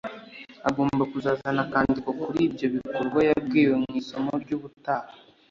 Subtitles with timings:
[0.69, 5.07] agomba kuzazana akandiko kuri ibyo bikorwa yabwiwe mu isomo ry'ubutaha